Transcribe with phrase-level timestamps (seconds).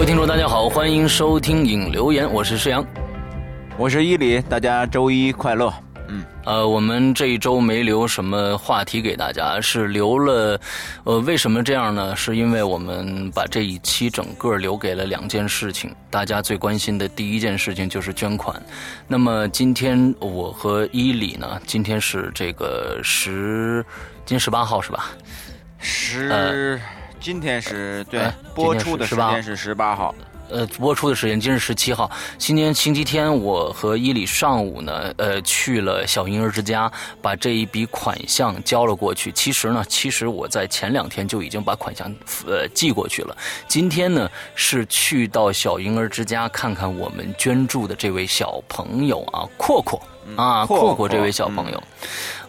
[0.00, 2.82] 各位听众，大家好，欢迎收听影留言，我是施阳，
[3.76, 5.70] 我是伊里，大家周一快乐。
[6.08, 10.58] 嗯，呃，我们这一周没留什么话题给大家，是留了，
[11.04, 12.16] 呃，为什么这样呢？
[12.16, 18.58] 是因为我们把这一期整个留给了两件事情，大家最关心的第一件事情就是捐款。
[19.06, 23.84] 那么今天我和伊里呢，今天是这个十，
[24.24, 25.10] 今天十八号是吧？
[25.78, 26.80] 十，
[27.20, 30.14] 今天是对，播出的时间是十八号。
[30.48, 36.90] 呃，播出的时间今日十七号，今天星期天，我和伊里上午呢，呃，去了小婴儿之家，
[37.22, 39.30] 把这一笔款项交了过去。
[39.30, 42.12] 其实呢，其实我在前两天就已经把款项
[42.48, 43.36] 呃寄过去了。
[43.68, 50.02] 今天呢，是去到小婴儿之家看看我们捐助的这位小朋友啊，阔阔
[50.36, 51.82] 啊，阔阔这位小朋友，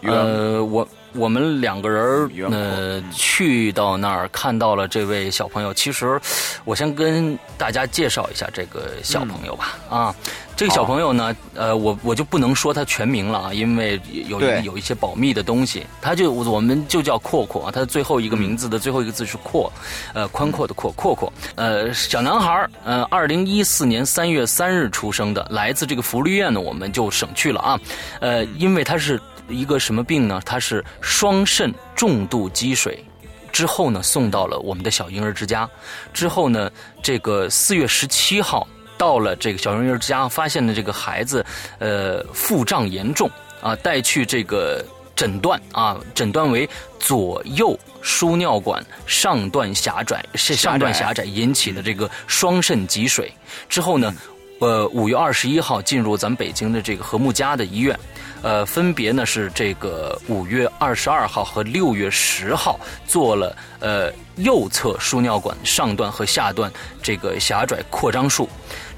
[0.02, 0.88] 呃，我。
[1.14, 5.72] 我们两个人呃去到那儿看到了这位小朋友。
[5.74, 6.20] 其实，
[6.64, 9.76] 我先跟大家介绍一下这个小朋友吧。
[9.90, 10.14] 啊，
[10.56, 15.86] 这个小朋友呢，呃，我我就不能说他全名了啊，因为有有一些保密的东西。
[16.00, 19.72] 他就我们就叫阔阔，他的最后一个名字的最后一个字是阔，
[20.14, 21.32] 呃，宽阔的阔，阔阔。
[21.56, 27.80] 呃，小男孩呃，二零一四年三月三日出生的，来自这个福利院呢，我们就省去了啊。
[28.20, 29.20] 呃，因为他是。
[29.52, 30.40] 一个什么病呢？
[30.44, 33.04] 他是双肾重度积水，
[33.52, 35.68] 之后呢送到了我们的小婴儿之家。
[36.12, 36.70] 之后呢，
[37.02, 41.44] 这个四月十七号到了这个小婴儿之家，发现的这个孩子，
[41.78, 43.30] 呃，腹胀严重
[43.60, 53.32] 啊，带去这个诊断啊，诊断为左右输尿管上段狭窄，上段狭窄引起的这个双肾积水。
[53.68, 54.14] 之后呢，
[54.62, 57.98] 呃，五月二十一号进入咱们北京的这个和睦家的医院。
[58.42, 66.72] 呃，分别呢是这个五月二十二号和六月十号做了呃右侧输尿管上段和下段
[67.02, 68.48] 这个狭窄扩张术，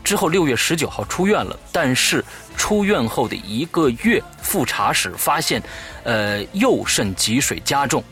[0.03, 1.59] 之后六月十九号出院了。
[1.73, 2.23] 但是
[2.59, 5.63] 出院后的一个月复查时发现，
[6.03, 8.05] 呃右肾积水加重，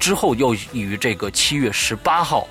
[0.00, 2.48] 之后又于这个七月十八号，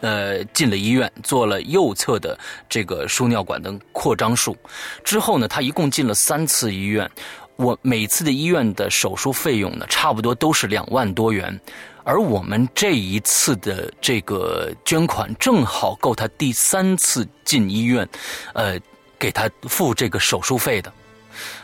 [0.00, 4.56] 呃进了医院做了右侧的这个输尿管的扩张术，
[5.02, 7.10] 之后呢他一共进了三次医院。
[7.56, 11.58] 我每次的医院的手术费用呢，差不多都是两万多元，
[12.04, 18.06] 而我们这一次的这个捐款正好够他第三次进医院，
[18.52, 18.78] 呃，
[19.18, 20.92] 给他付这个手术费的，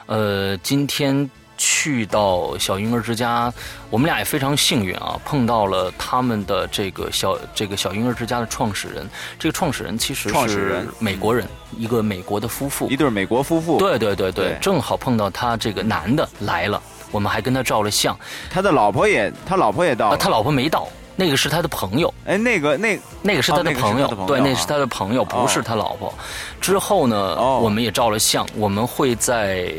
[0.06, 1.31] 呃，今天。
[1.59, 3.53] 去到小婴儿之家，
[3.91, 9.09] 我们俩也非常幸运啊，碰到了他们的这个小这个小婴儿之家的创始人。
[9.39, 11.47] 这个创始人其实是美国人，
[11.77, 13.79] 一个美国的夫妇，一对美国夫妇。
[13.79, 18.19] 对对对对，正好碰到他这个男的来了，我们还跟他照了相。
[18.51, 22.12] 他的老婆也，他老婆也到，他老婆没到，那个是他的朋友。
[22.25, 26.12] 哎，那个那那个是他的朋友，对，那是他的朋友，不是他老婆。
[26.61, 29.73] 之后呢，我们也照了相，我们会在。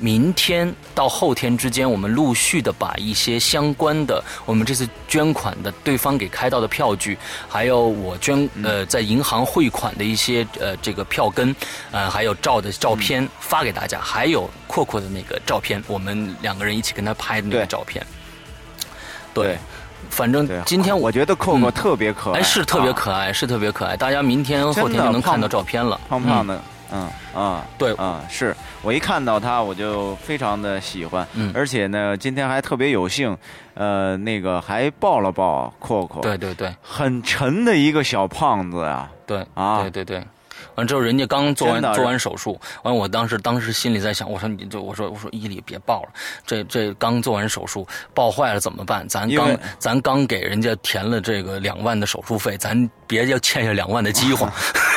[0.00, 11.54] 明天到后天之间，我们陆续的把一些相关的我们这次捐款的对方给开到的票据，还有我捐呃在银行汇款的一些呃这个票根，
[11.90, 18.04] 呃还有照的照片发给大家，还有阔阔的那个照片，我们两个人一起跟他拍的那个照片。
[19.34, 19.58] 对，
[20.08, 23.98] 反正今天我觉得阔阔特别可爱，是特别可爱，是特别可爱。
[23.98, 26.56] 大家明天后天就能看到照片了，胖胖的。
[26.56, 26.60] 嗯
[27.34, 33.36] 啊，对啊，是我一看到他我就非常的喜欢，嗯，而且呢，今天还特别有幸，
[33.74, 40.24] 呃，那个还抱了抱阔阔，对对对，很沉的一个小胖子呀，对啊，对对对，
[40.74, 46.08] 完之后人家刚做完做完手术，完我当时当时心里在想，我说你就我说我说伊里别抱了，
[46.44, 49.06] 这这刚做完手术抱坏了怎么办？
[49.08, 54.50] 咱刚咱刚给人家填了这个两万的手术费，咱别要欠下两万的饥荒。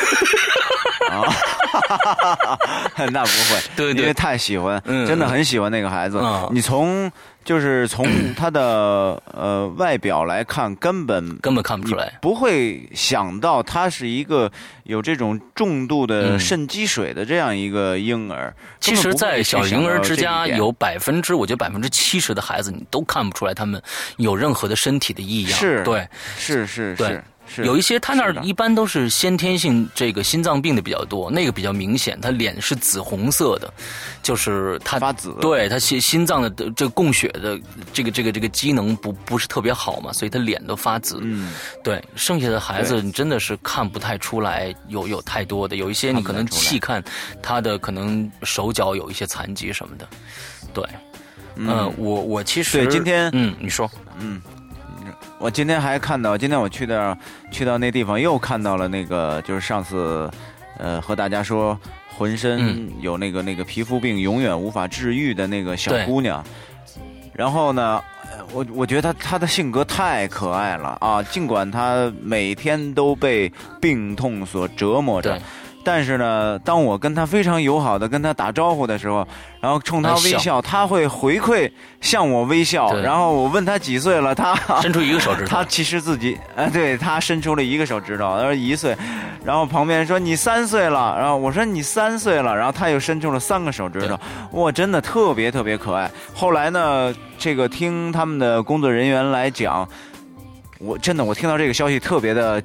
[1.10, 2.58] 啊，
[3.12, 6.20] 那不会，对，因为太喜欢，真的很喜欢那个孩子。
[6.50, 7.10] 你从
[7.44, 14.50] 就是从他的呃外表来看，根本根本看不出来，不会想到他是一个
[14.84, 18.54] 有这种重度的肾积水的这样一个婴儿。
[18.80, 23.80] 其实，在小婴儿之家，有百分之我觉得百分之七十的孩子，你都看不出来他们
[24.16, 25.58] 有任何的身体的异样。
[25.58, 26.08] 是，对，
[26.38, 27.22] 是是是。
[27.58, 33.72] 有一些他那儿一般都是先天性这个心脏病的比较多，那个比较明显，他脸是紫红色的，
[34.22, 37.60] 就是他发紫，对他心心脏的这个供血的
[37.92, 41.20] 这个这个这个机能不不是特别好嘛，所以他脸都发紫。
[41.22, 41.52] 嗯，
[41.82, 47.04] 对，剩下的孩子你真的是看不太出来有有太多的，有一些你可能细看
[47.42, 50.08] 他的可能手脚有一些残疾什么的。
[50.72, 50.84] 对，
[51.56, 53.88] 嗯，我我其实对今天嗯，你说。
[54.18, 54.40] 嗯。
[55.38, 57.16] 我今天还看到，今天我去到
[57.50, 60.30] 去到那地方又看到了那个，就是上次，
[60.78, 61.78] 呃，和大家说
[62.16, 66.42] 浑身有那个那个皮肤病永远无法治愈的那个小姑娘，
[67.34, 68.02] 然后呢，
[68.52, 75.38] 我我觉得她她的性格太可爱了啊，尽管她每天都被病痛所折磨着。
[75.84, 79.26] 但是呢，当我跟他非常友好的跟他打招呼的时候，
[79.60, 81.70] 然后冲他微笑，他会回馈
[82.00, 82.96] 向我微笑。
[83.00, 85.48] 然后我问他几岁了，他 伸出一个手指头。
[85.48, 88.96] 他其实自己，哎，对他伸出了一个手指头，他说一岁。
[89.44, 94.18] 然后旁边说你三岁了，然后我说你三岁了，然后他又伸出了三个手指头。
[94.52, 96.10] 哇，真的特别特别可爱。
[96.32, 99.86] 后来呢，这个听他们的工作人员来讲，
[100.78, 102.62] 我真的我听到这个消息特别的。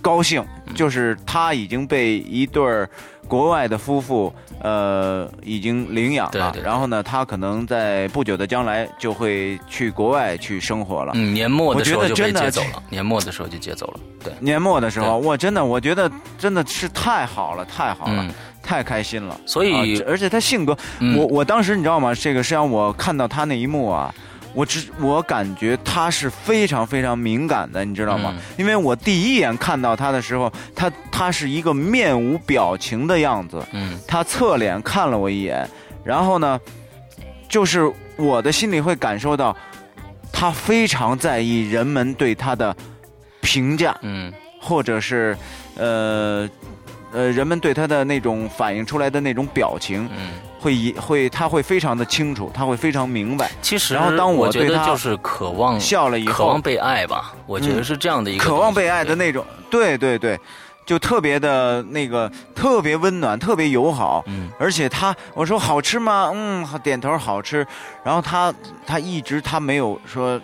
[0.00, 0.44] 高兴，
[0.74, 2.88] 就是他已经被一对儿
[3.26, 6.54] 国外的夫妇，呃，已经领养了。
[6.62, 11.12] 然后呢，他可能在不久的将来就会去国外去生活了。
[11.16, 12.82] 嗯，年末的时候就被接走了。
[12.88, 14.00] 年末的时候就接走了。
[14.22, 18.26] 对，年末的时候，我真的，我觉得真的是太好了，太好了，
[18.62, 19.36] 太开心了。
[19.44, 20.76] 所以，而且他性格，
[21.16, 22.14] 我我当时你知道吗？
[22.14, 24.14] 这个实际上我看到他那一幕啊。
[24.56, 28.34] 我只我感觉他是非常非常敏感的，你知道吗？
[28.56, 33.62] 因为我第一眼看到他的时候，他他是一个面无表情的样子。
[33.72, 35.68] 嗯，他侧脸看了我一眼，
[36.02, 36.58] 然后呢，
[37.50, 39.54] 就是我的心里会感受到，
[40.32, 42.74] 他非常在意人们对他的
[43.42, 43.94] 评价。
[44.00, 45.36] 嗯，或者是
[45.76, 46.48] 呃
[47.12, 50.08] 呃，人们对他的那种反映出来的那种表情。
[50.16, 50.32] 嗯。
[50.58, 53.48] 会一会，他会非常的清楚，他会非常明白。
[53.62, 57.34] 其实，然后当我觉得就是渴望笑了以后，渴望被爱吧。
[57.46, 60.36] 我觉得是这样的一个渴望被爱的那种，对对对，
[60.84, 64.24] 就特别的那个特别温暖，特别友好。
[64.26, 66.32] 嗯，而且他我说好吃吗？
[66.34, 67.64] 嗯，点头好吃。
[68.02, 68.52] 然后他
[68.84, 70.40] 他一直他没有说，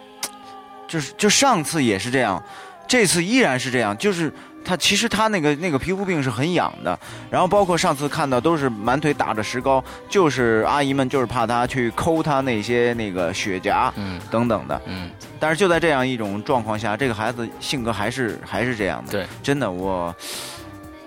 [0.87, 2.41] 就是就上次也是这样，
[2.87, 4.33] 这次依然是这样，就是。
[4.65, 6.99] 他其实他那个那个皮肤病是很痒的，
[7.31, 15.11] 然后包括上次看到都是满腿打着石膏，就是阿姨们就是怕他去抠他那些那个血痂，嗯，等等的，嗯，
[15.41, 20.15] 但是就在这样一种状况下，这个孩子性格还是还是这样的，对，真的我，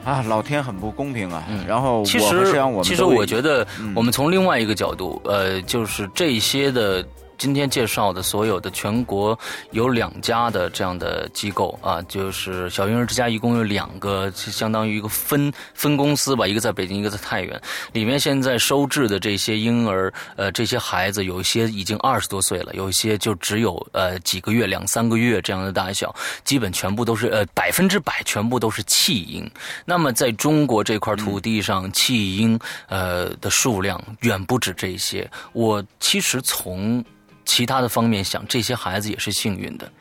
[0.04, 2.54] 啊，老天很不公平啊，然后其实
[2.84, 3.66] 其实我觉得
[3.96, 7.06] 我们从另外一个角度，呃，就是这些的。
[7.38, 9.38] 今天介绍的所有的全国
[9.72, 17.62] 有两家的这样的机构啊，就是小婴儿之家，一共有两个，相当于一个分分公司吧，一个在北京，一个在太原。
[17.92, 29.50] 里面现在收治的这些婴儿，呃，这些孩子有一些已经二十多岁了，有一些就只有呃几个月、两三个月这样的大小，基本全部都是呃百分之百全部都是弃婴。
[29.86, 35.30] 那么在中国这块土地上，弃婴呃的数量远不止这些。
[35.54, 37.04] 我其实从
[37.46, 39.92] 其他的方面想，这些孩子也是幸运的，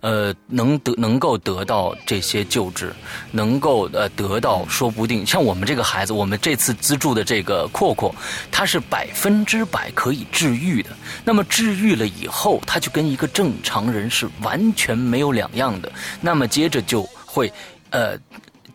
[0.00, 2.92] 呃，能得能够得到这些救治，
[3.30, 8.14] 能够呃得到，说不定像我们这个孩子，我们这次资助的这个阔阔，
[8.50, 10.90] 他是百分之百可以治愈的。
[11.24, 15.92] 那么治愈了以后，他就跟一个正常人是完全没有两样的。
[16.20, 17.52] 那么接着就会
[17.90, 18.18] 呃。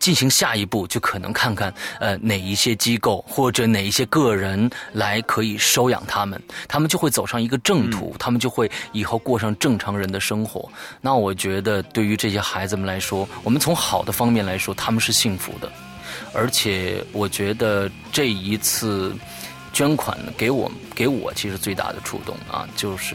[0.02, 10.68] 进行下一步，就可能看看呃哪一些机构或者哪一些个人来可以收养他们，他们就会走上一个正途，他们就会以后过上正常人的生活。
[11.00, 15.70] 那我觉得对于这些孩子们来说，我们从好的方面来说，他们是幸福的。
[16.34, 19.14] 而且我觉得这一次
[19.72, 23.14] 捐款给我给我其实最大的触动啊，就是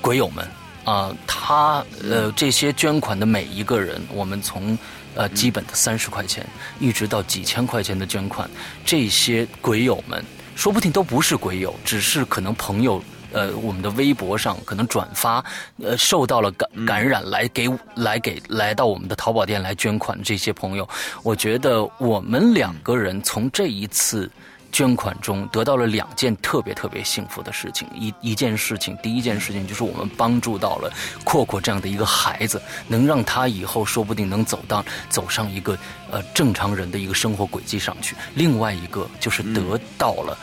[0.00, 0.44] 鬼友们
[0.84, 4.76] 啊，他呃这些捐款的每一个人，我们从。
[5.14, 6.46] 呃，基本的三十块钱，
[6.80, 8.48] 一直到几千块钱的捐款，
[8.84, 10.24] 这些鬼友们
[10.56, 13.02] 说不定都不是鬼友，只是可能朋友，
[13.32, 15.44] 呃，我们的微博上可能转发，
[15.82, 20.88] 呃，受到了感感染来给来给来到我们的淘宝店来捐款这些朋友，
[21.22, 24.30] 我觉得我们两个人从这一次。
[24.74, 35.78] 捐款中得到了两件特别特别幸福的事情，一一件事情，第一件事情就是我们帮助到了阔阔这样的一个孩子，能让他以后说不定能走到走上一个
[36.10, 38.16] 呃正常人的一个生活轨迹上去。
[38.34, 40.36] 另外一个就是得到了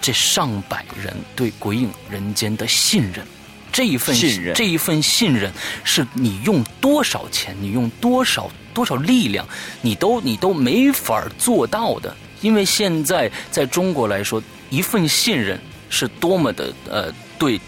[0.00, 3.26] 这上百人对鬼影人间的信任，
[3.72, 5.52] 这一份信任，这一份信任
[5.82, 9.44] 是你用多少钱，你用多少多少力量，
[9.82, 12.16] 你都你都没法做到的。
[12.40, 17.60] 因为现在在中国来说，一份信任是多么的呃，对，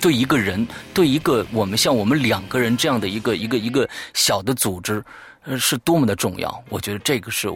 [0.00, 5.02] 对一个人，对一个我们像我们两个人这样的一个一个一个小的组织，
[5.44, 6.62] 呃，是多么的重要。
[6.68, 7.48] 我觉得这个是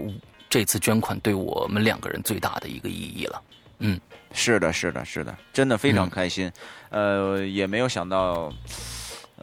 [0.48, 3.42] 这次捐款对我们两个人最大的一个意义了。
[3.80, 4.00] 嗯，
[4.32, 6.50] 是的，是的，是的，真的非常开心。
[6.90, 8.52] 呃，也没有想到。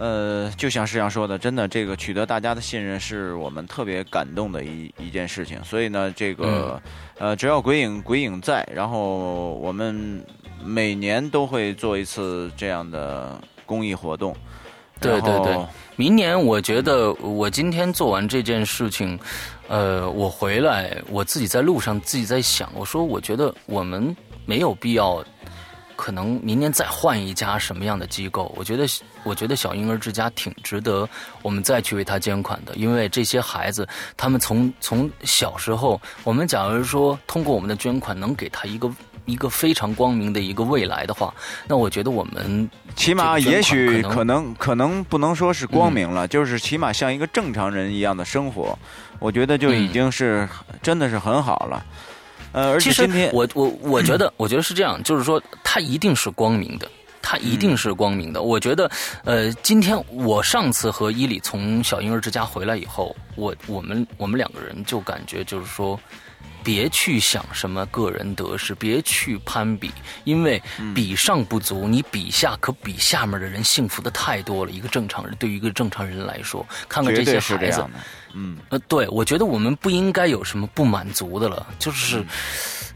[0.01, 5.63] 呃，就像石阳说的，真的，这个取得大家的信任是我们特别感动的一一件事情。
[5.63, 6.81] 所以呢，这个，
[7.19, 10.25] 呃，只要鬼影鬼影在，然后我们
[10.63, 14.35] 每年都会做一次这样的公益活动。
[14.99, 15.55] 对对对，
[15.95, 19.19] 明年我觉得我今天做完这件事情，
[19.67, 24.15] 呃，我回来我自己在路上自己在想，我说我觉得我们
[24.47, 25.23] 没有必要。
[26.01, 28.51] 可能明年再换一家什么样的机构？
[28.57, 28.87] 我觉得，
[29.23, 31.07] 我觉得小婴儿之家挺值得
[31.43, 38.91] 我们再去为他捐款的，因为这些孩子，他们从从小时候，我们假如说通过我们的捐款能给他一个
[39.27, 41.31] 一个非常光明的一个未来的话，
[41.67, 48.75] 那我觉得我们起码也许可能可能不能说是光明了，就是起码像一个正常人一样的生活，
[49.19, 50.49] 我觉得就已经是
[50.81, 51.85] 真的是很好了。
[52.51, 56.89] 呃，其实我我我觉得，我觉得是这样，就是说，他一定是光明的，
[57.21, 58.41] 他一定是光明的。
[58.41, 58.89] 我觉得，
[59.23, 65.99] 呃，今天我上次和伊里从小婴儿之家回来以后，我我们我们两个人就感觉就是说，
[66.63, 69.91] 别去想什么个人得失，别去攀比，
[70.23, 70.61] 因为
[70.95, 74.71] 比上不足，你比下可比下面的人幸福的太多了。
[74.71, 77.85] 一个正常人，对于一个正常人来说，看看这些孩子。
[78.33, 82.23] 嗯，呃，对，我觉得我们不应该有什么不满足的了，就是，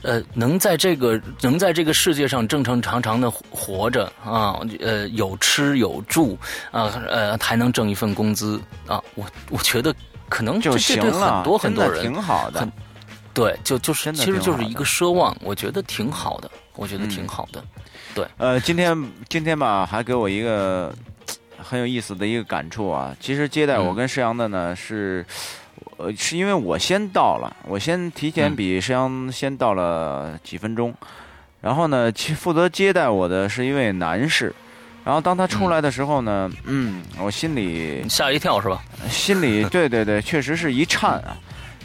[0.01, 6.39] 呃，能在这个能在这个世界上正正常常的活着啊，呃，有吃有住
[6.71, 9.93] 啊，呃，还能挣一份工资啊，我我觉得
[10.29, 12.65] 可能就这对很多很多人挺好的，
[13.35, 17.63] 对，就就是其实就是一个奢望，我觉得挺好的，我觉得挺好的，
[18.15, 18.97] 对，呃，今天
[19.29, 20.91] 今天吧，还给我一个。
[21.67, 23.15] 很有意思的一个感触啊！
[23.19, 25.25] 其实接待我跟石阳的呢是，
[25.97, 30.93] 呃，是因为我先到了，我先提前比石阳先到了几分钟，
[31.61, 34.53] 然后呢，其负责接待我的是一位男士，
[35.03, 38.83] 然后当他出来的时候呢，嗯，我心里吓一跳是吧？
[39.09, 41.37] 心里对对对，确实是一颤啊，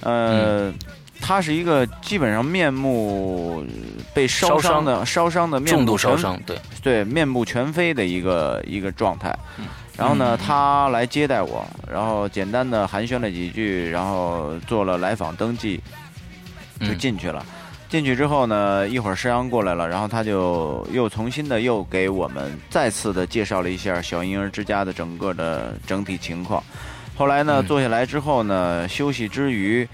[0.03, 0.71] 呃。
[1.21, 3.65] 他是一个基本上面目
[4.13, 9.37] 被烧伤的烧伤的面部烧伤，对对，面目全非的一个一个状态。
[9.97, 15.79] 然后呢，他来接待我，然后简单的寒暄了几句，然后做了来访登记，
[16.81, 17.45] 就进去了。
[17.91, 26.63] 进去之后呢，一会儿山阳过来了，然后他就又重新的又给我们再次的介绍了一下小婴儿之家的整个的整体情况。
[27.15, 29.87] 后来呢，坐下来之后呢，休息之余。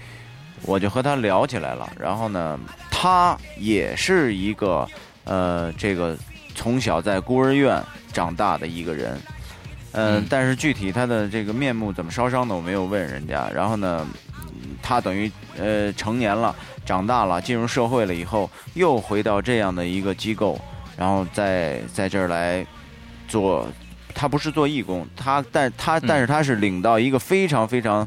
[0.67, 2.59] 我就和他聊起来了，然后呢，
[2.91, 4.85] 他也是一个
[5.23, 6.15] 呃，这个
[6.53, 7.81] 从小在孤儿院
[8.11, 9.17] 长大的一个人，
[9.93, 13.49] 嗯，但是具体他的这个面目怎么烧伤的，我没有问人家。
[13.55, 14.05] 然后呢，
[14.83, 16.53] 他等于呃成年了，
[16.85, 20.59] 长大了，进入社会了以后，又回到这样的一个机构，
[20.97, 22.65] 然后在在这儿来
[23.29, 23.65] 做，
[24.13, 28.05] 他不是做义工，他但他但是他是领到一个非常非常。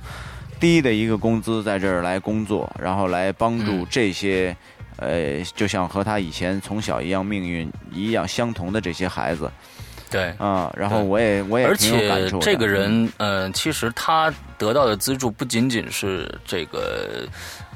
[0.61, 4.55] 低的一个工资在这儿来工作，然后来帮助这些，
[4.99, 9.51] 呃，就像和他以前从小一样命运一样相同的这些孩子。
[10.11, 12.29] 对，啊，然后我也我也而且。
[12.41, 17.27] 这个人，呃，其实他得到的资助不仅仅是这个，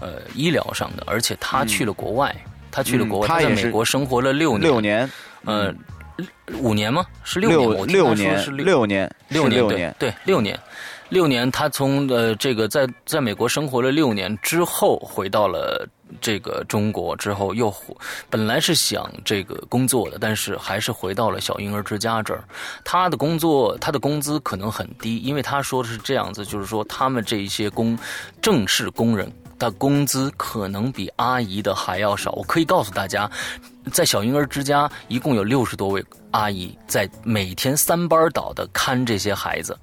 [0.01, 2.35] 呃，医疗上的，而且他去了国外，
[2.73, 5.11] 他去了国外，他在美国生活了六年，六年，
[5.45, 5.73] 呃，
[6.59, 7.07] 五年吗？
[7.23, 7.87] 是六年？
[7.87, 10.59] 六年是六年，六年，对对，六年。
[11.11, 15.87] 六年，他从呃这个在在美国生活了六年之后，回到了
[16.21, 17.73] 这个中国之后，又
[18.31, 22.43] 本来是想这个工作的，但是还是回到了小婴儿之家这儿。
[22.85, 27.97] 他的工作，他的工资可能很低，因为他说的是这样子，就是说他们这一些工
[28.41, 32.33] 正式工人的工资可能比阿姨的还要少。
[32.33, 33.31] 我可以告诉大家，
[33.93, 39.79] 在小婴儿之家一共有六十多位阿姨，在每天三班倒的看这些孩子。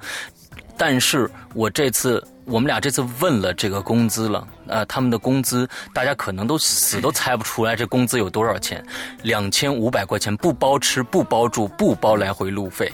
[0.77, 8.83] 但是我这次，我们俩这次问了这个工资了，呃，他们的工资大家可能都死都猜不出来，这工资有多少钱？
[9.23, 12.91] 两千五百块钱，不包吃，不包住，不包来回路费，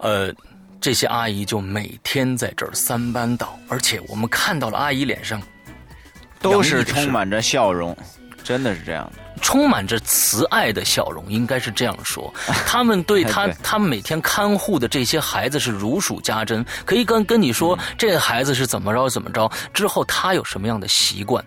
[0.00, 0.32] 呃，
[0.80, 5.40] 这些阿姨就每天在这儿三班倒，而且我们看到了阿姨脸上
[6.40, 7.96] 都是充满着笑容，
[8.48, 9.22] 真的是这样的。
[9.42, 12.32] 充满着慈爱的笑容，应该是这样说。
[12.66, 21.44] 他们对他，他们每天看护的这些孩子是如数家珍，可以跟跟你说，这个孩子是怎么着怎么着，之后他有什么样的习惯。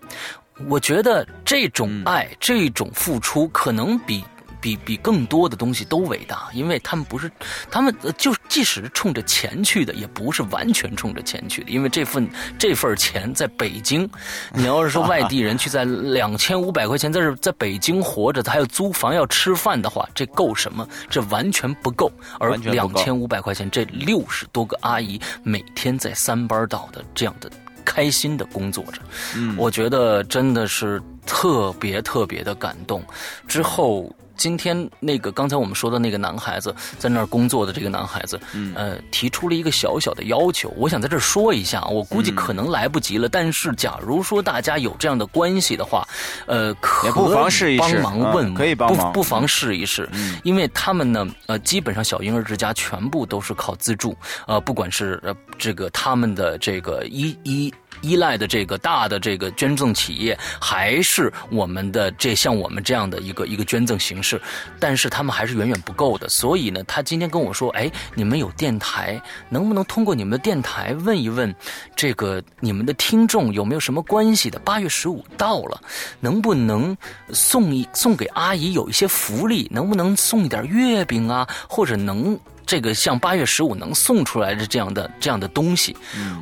[0.68, 4.24] 我觉得这种爱，这种付出，可能比
[4.62, 7.30] 比比更多的东西都伟大，因为他们不是，
[7.70, 14.08] 他们就即使是冲着钱去的，也不是完全冲着钱去的，因为这份这份钱在北京，
[14.54, 20.88] 你要是说外地人去在两千五百块钱在这在北京活着，他还要租房要吃饭的话，这够什么？
[21.10, 22.12] 这完全不够。
[22.40, 27.50] 而两千五百块钱，这六十多个阿姨每天在三班倒的这样的
[27.84, 29.02] 开心的工作着，
[29.36, 33.04] 嗯，我觉得真的是特别特别的感动。
[33.48, 34.14] 之后。
[34.42, 43.30] 今天那个刚才我们说的那个男孩子在那儿工作的这个男孩子，嗯，呃，提出了一个小小的要求，我想在这儿说一下，我估计可能来不及了。
[43.30, 46.04] 但是，假如说大家有这样的关系的话，
[46.48, 50.10] 呃，可以帮忙问，可以帮忙，不妨试一试，
[50.44, 54.18] 因为他们呢，呃，基本上小婴儿之家全部都是靠资助，
[54.48, 57.72] 呃，不管是呃这个他们的这个一一。
[58.02, 64.42] 依赖的这个大的这个捐赠企业，还是我们的这像我们这样的一个一个捐赠形式，
[64.80, 66.28] 但是他们还是远远不够的。
[66.30, 71.54] 所以呢，他今天跟我说：“哎，你们有电台，能不能通过你们的电台问一问，
[71.96, 74.58] 这个你们的听众有没有什么关系的？
[74.60, 75.82] 八月十五到了，
[76.20, 76.96] 能不能
[77.32, 79.68] 送一送给阿姨有一些福利？
[79.72, 81.48] 能不能送一点月饼啊？
[81.68, 85.96] 或者能？”这个像八月十五能送出来的这样的这样的东西，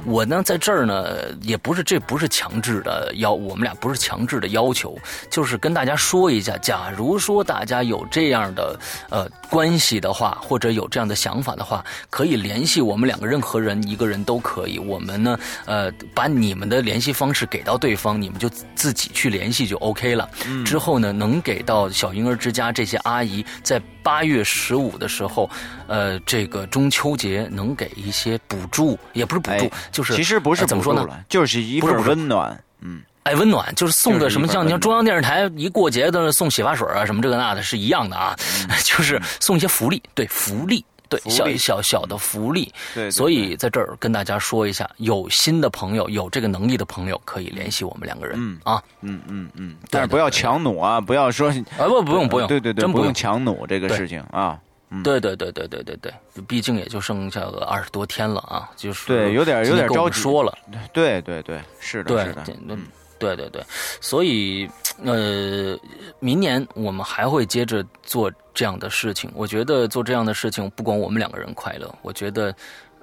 [0.05, 4.97] 我呢在这儿呢也不是这不是强制的要，我们俩不是强制的要求，
[5.29, 20.29] 就是跟大家说一下，假如说大家有这样的呃关系的话，或者有这样的想法的话，可以联系我们两个任何人一个人都可以，我们呢呃把你们的联系方式给到对方，你们就自己去联系就 OK 了。
[20.65, 23.81] 之后呢能给到小婴儿之家这些阿姨在。
[24.09, 25.47] 八月十五的时候，
[25.85, 38.35] 呃，这个中秋节能给一些补助，也不是补助，就是其实不是怎么说呢，就是一份温暖，嗯，哎，温暖就是送个什么，像你像中央电视台一过节都是送洗发水啊，什么这个那的，是一样的啊，
[38.83, 40.83] 就是送一些福利，对福利。
[41.09, 54.59] 对，小小小的福利，对，所以在这儿跟大家说一下，有新的朋友，有这个能力的朋友，可以联系我们两个人，嗯啊，嗯嗯嗯，但是不要强弩啊，不要说，啊不不用不用，对对对，真不用强弩这个事情啊，
[55.03, 56.13] 对对对对对对对，
[56.47, 60.55] 毕竟也就剩下个二十多天了啊，就是对，有点有点着急说了，
[60.93, 62.85] 对对对，是的，是的，嗯。
[63.19, 63.61] 对对对，
[63.99, 64.65] 所以
[65.03, 65.77] 呃，
[66.21, 69.31] 明年我们还会接着做这样的事情。
[69.33, 72.53] 我觉得做这样的事情，不光我们两个人快乐，我觉得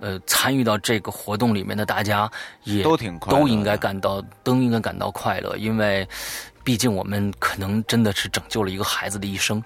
[0.00, 2.30] 呃，参与到这个活动里面的大家
[2.64, 6.06] 也都挺都应该感到都应该感到快乐，因为。
[6.66, 9.62] 毕竟我们可能真的是拯救了一个孩子的一生，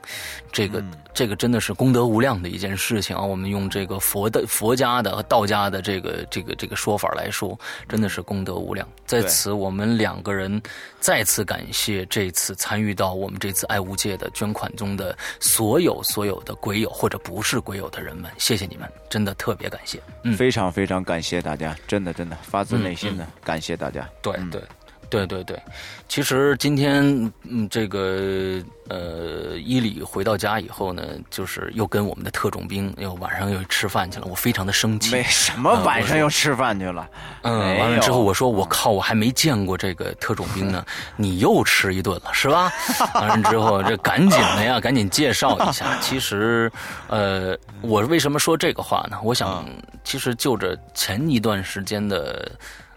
[0.52, 0.84] 这个
[1.14, 3.22] 这个真的是功德无量的一件事情啊！
[3.22, 7.58] 我们用这个佛的佛家的和道家的这个这个这个说法来说，
[7.88, 8.86] 真的是功德无量。
[9.06, 10.60] 在此，我们两个人
[11.00, 24.60] 再次感谢这次参与到我们这次爱无界的捐款中的所有所有的鬼友或者不是鬼友的人们，谢谢你们，真的特别感谢，嗯，非常非常感谢大家，真的真的发自内心的感谢大家，对对。
[24.60, 24.62] 对
[25.10, 25.60] 对对对，
[26.08, 27.02] 其实今天
[27.42, 35.10] 嗯，这个呃，伊里回到家以后呢，就是又跟我们的特种兵又晚上又吃饭去了，我非常的生气。
[35.10, 37.08] 没什么晚上又吃饭去了，
[37.42, 40.84] 嗯，完了之后我说我靠，我还没见过这个特种兵呢，
[41.18, 42.72] 你又吃一顿了是吧？
[43.14, 45.98] 完了之后这赶紧的呀，赶紧介绍一下。
[46.00, 46.70] 其实
[47.08, 49.18] 呃，我为什么说这个话呢？
[49.24, 49.64] 我想
[50.04, 52.48] 其实就着前一段时间的。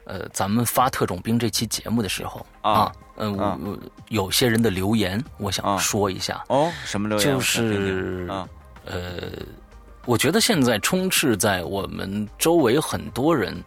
[0.06, 3.78] 呃，咱们发特种兵这期节目的时候啊，嗯，我
[4.10, 7.28] 有些人的留言，我想说一下哦，什么留言？
[7.28, 8.28] 就是
[8.86, 9.32] 呃，
[10.06, 13.63] 我觉得现在充斥在我们周围很多人。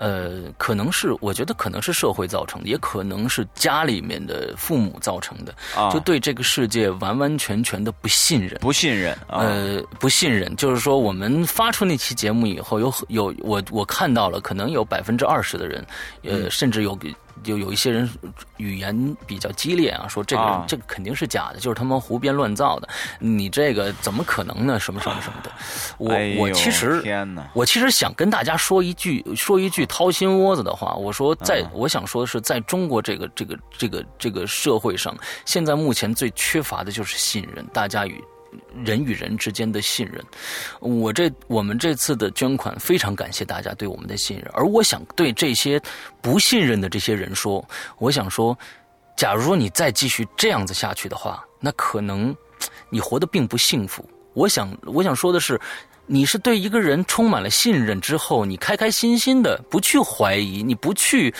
[0.00, 5.54] 呃，可能是我觉得可能是社会造成的，也可能是家里面的父母造成的，
[5.92, 15.84] 就对这个世界完完全全的不信任，不信任，呃，不信任，就是说我们发出那期节目以后，有有我我看到了，可能有百分之二十的人，
[16.22, 16.98] 呃，甚至有。
[17.42, 18.08] 就有一些人
[18.56, 22.88] 语言比较激烈啊，说这个这个肯定是假的，就是他们胡编乱造的。
[23.18, 24.78] 你这个怎么可能呢？
[24.78, 25.50] 什么什么什么的。
[25.98, 30.94] 我我其实天，我其实想跟大家说一句说一句掏心窝子的话。
[30.94, 38.22] 我说，在我想说的是，在中国这个这个这个这个社会上，现在目前最缺乏的就是信任，大家与。
[38.84, 40.24] 人与人之间的信任，
[40.80, 45.80] 我这我们这次的捐款非常感谢大家对我们的信任，而我想对这些
[46.20, 47.64] 不信任的这些人说，
[47.98, 48.56] 我想说，
[49.16, 52.34] 假如说你再继续这样子下去的话，那可能
[52.88, 54.04] 你活得并不幸福。
[54.34, 55.60] 我想我想说的是，
[56.06, 61.32] 你是对一个人充满了信任之后，你开开心心的不去怀疑，你不去，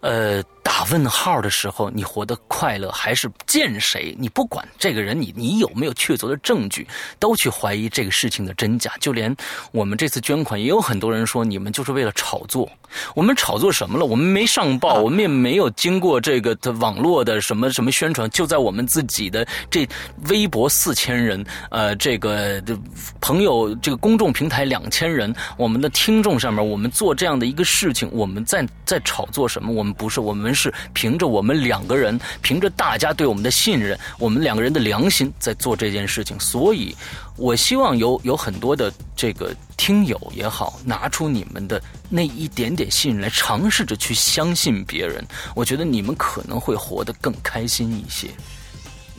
[0.00, 0.42] 呃。
[0.62, 4.14] 打问号的时候，你活得快乐还是见谁？
[4.18, 6.86] 你不管这个人，你你有没有确凿的证据，
[7.18, 8.92] 都去怀疑这个事情的真假。
[9.00, 9.34] 就连
[9.72, 12.68] 我们这次捐款，也有很多人说你们就是为了炒作。
[13.14, 14.04] 我们炒作什么了？
[14.04, 19.88] 我们没上报，我们也没有经过这个的网络的什么什么宣传，就在我们自己的这
[20.28, 22.76] 微博四千人，呃，这个的
[23.20, 29.72] 朋友这个公众平台两千人，我们的听众上面，我们做这样的一个事情，我们在在炒作什么？
[29.72, 36.38] 我们不是，我们是凭着我们两个人，凭着大家对我们的信任，我们两个人的良心在做这件事情。
[36.40, 36.96] 所以，
[37.36, 45.24] 我希望有有很多的这个听友也好，拿出你们的那一点点信任来，尝试着去相信别人。
[45.54, 48.28] 我觉得你们可能会活得更开心一些。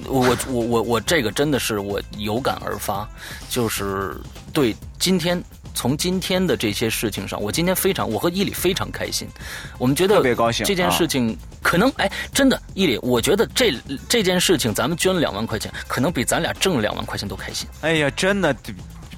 [0.08, 3.08] 我我我我这个真的是我有感而发，
[3.50, 4.16] 就是
[4.52, 5.42] 对今天
[5.74, 9.28] 从今天的这些事情上，我今天非常我和伊里非常开心，
[9.78, 13.74] 我们觉得特别高兴这件事情可能哎真的伊里，我觉得这
[14.08, 17.68] 这件事情咱们捐了两万块钱，可能比咱俩挣了两万块钱都开心。
[17.82, 18.56] 哎呀，真的，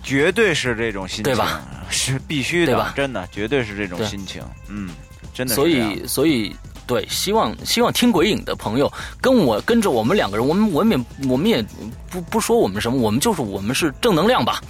[0.03, 1.61] 绝对是这种心情，对吧？
[1.89, 4.41] 是必须的，对吧真的，绝对是这种心情。
[4.67, 4.89] 嗯，
[5.33, 5.67] 真的所。
[5.67, 11.65] 以所以对，希望希望听鬼影的朋友跟我跟着我们两个人，我们我们也我们也
[12.09, 14.61] 不不说我们什么，我们就是我们是正能量吧。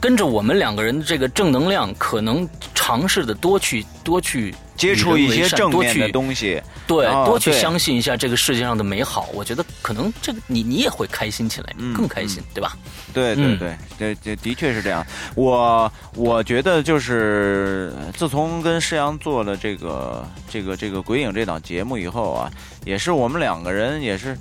[0.00, 9.28] 跟着我们两个人的这个正能量，可能尝试的多去多去接触一些正面的去东西，对，哦多去相信一下这个世界上的美好。
[9.32, 12.76] 我觉得可能这个你你也会开心起来，嗯更开心，对吧？
[13.12, 15.04] 对对嗯对，这这的确是这样。
[15.34, 22.50] 我我觉得就是自从跟施阳做了这个这个这个鬼影这档节目以后啊，
[22.84, 24.36] 也是我们两个人也是。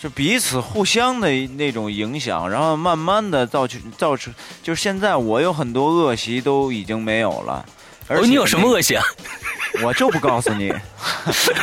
[0.00, 4.32] 就彼此互相的那种影响，然后慢慢的造就造成，
[4.62, 7.64] 就是现在我有很多恶习都已经没有了。
[8.08, 9.04] 而哦，你有什么恶习啊？
[9.84, 10.72] 我就不告诉你。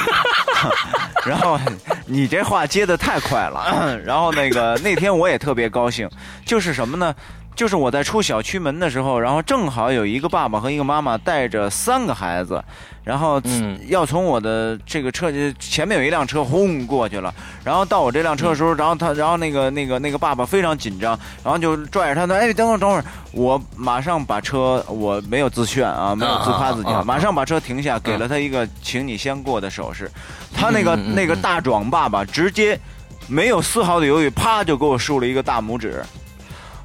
[1.25, 1.59] 然后
[2.05, 3.99] 你这话接的太快了。
[4.05, 6.09] 然后那个那天我也特别高兴，
[6.45, 7.13] 就是什么呢？
[7.57, 12.63] 就是我在出小区门的时候，然后正好有一个爸爸和一个妈妈带着三个孩子，
[13.03, 30.11] 然后嗯要从我的这个车前面有一辆车轰过去了，然后到我这辆车的时候，然后他然后那个那个那个爸爸非常紧张，然后就拽着他的，哎，等会儿等会儿，我马上把车，我没有自炫啊，没有自夸自己啊马上把车停下，给了他一个请你先过的手势。
[30.53, 32.79] 他那个那个大壮爸爸直接
[33.27, 36.03] 没有丝毫的犹豫，啪就给我竖了一个大拇指。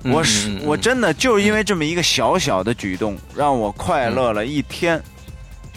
[0.05, 5.01] 我是我真的就是因为这么一个小小的举动，让我快乐了一天。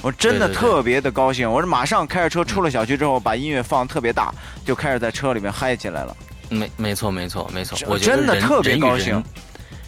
[0.01, 4.33] 我真的特别的高兴，我是马上开着车出了小区之后，把音乐放特别大，
[4.63, 6.15] 就开始在车里面嗨起来了。
[6.49, 9.23] 没没错没错没错，我真的特别高兴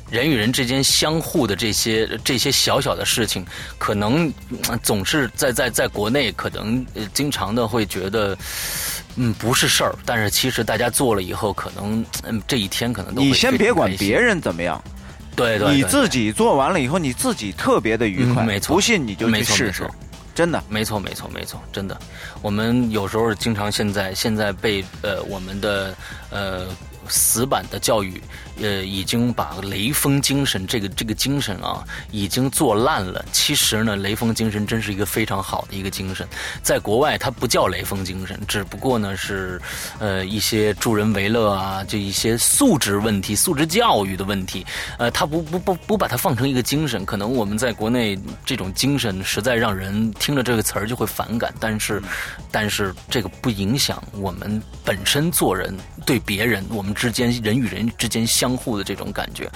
[0.10, 3.46] 人与人之间相互的这些这些小小的事情，
[3.78, 8.38] 可能、嗯总是在在在国内可能呃经常的会觉得。
[9.18, 14.82] 嗯，不是事儿，但是其实大家做了以后，可能嗯这一天可能都会你先别管别，人怎么样，
[15.36, 18.44] 对对对，你自己做完了以后，你自己特别的愉快。
[18.44, 18.76] 嗯没错。
[18.76, 19.90] 不信你就去试试，
[20.36, 20.64] 真的。
[20.70, 22.00] 没错，没错，没错，真的，
[22.42, 25.96] 我们有时候经常现在现在被呃我们的
[26.30, 26.68] 呃
[27.10, 28.22] 死板的教育，
[28.62, 33.24] 呃已经把雷锋精神这个这个精神啊已经做烂了。
[33.32, 36.28] 其实呢，雷锋精神真是一个非常好的一个精神，
[36.62, 39.60] 在国外它不叫雷锋精神，只不过呢是
[40.00, 44.66] 呃一些助人为乐啊，就一些素质问题、素质教育的问题，
[45.00, 52.02] 呃，他不不不不把它放成一个精神，可能我们在国内这种精神实在让人听了这个词儿就会反感，但是，
[52.52, 59.50] 但是这个不影响我们本身做人对别人，我们之间人与人之间相互的这种感觉。